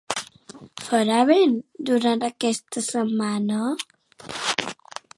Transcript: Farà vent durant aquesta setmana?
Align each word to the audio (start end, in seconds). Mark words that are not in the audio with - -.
Farà 0.85 1.19
vent 1.31 1.53
durant 1.91 2.25
aquesta 2.31 2.85
setmana? 2.89 3.71